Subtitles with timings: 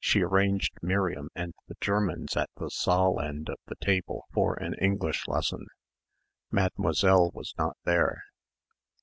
[0.00, 4.72] She arranged Miriam and the Germans at the saal end of the table for an
[4.80, 5.66] English lesson.
[6.50, 8.22] Mademoiselle was not there.